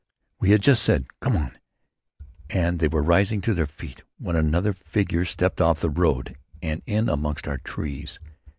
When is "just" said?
0.63-0.81